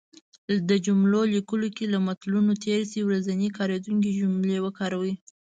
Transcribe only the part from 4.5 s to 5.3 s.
وکاروی